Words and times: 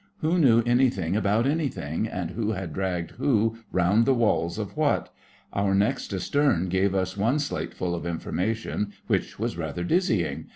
Who 0.21 0.39
knew 0.39 0.63
anything 0.65 1.15
about 1.15 1.45
anything; 1.45 2.07
and 2.07 2.31
who 2.31 2.53
had 2.53 2.73
dragged 2.73 3.11
who 3.19 3.57
round 3.71 4.07
the 4.07 4.15
walls 4.15 4.57
of 4.57 4.75
what? 4.75 5.13
Our 5.53 5.75
next 5.75 6.11
astern 6.11 6.69
gave 6.69 6.95
us 6.95 7.15
one 7.15 7.37
slateful 7.37 7.93
of 7.93 8.07
information 8.07 8.93
which 9.05 9.37
was 9.37 9.59
rather 9.59 9.83
dizzying. 9.83 10.47